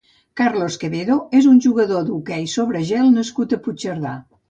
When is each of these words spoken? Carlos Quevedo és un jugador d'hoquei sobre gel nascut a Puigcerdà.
Carlos 0.39 0.77
Quevedo 0.83 1.17
és 1.41 1.51
un 1.53 1.61
jugador 1.67 2.09
d'hoquei 2.09 2.51
sobre 2.57 2.85
gel 2.91 3.15
nascut 3.23 3.59
a 3.59 3.65
Puigcerdà. 3.65 4.21